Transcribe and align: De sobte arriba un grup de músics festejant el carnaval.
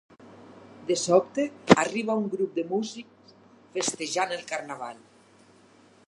De 0.87 0.95
sobte 1.01 1.43
arriba 1.83 2.15
un 2.21 2.25
grup 2.33 2.57
de 2.61 2.65
músics 2.71 3.35
festejant 3.77 4.33
el 4.39 4.45
carnaval. 4.53 4.99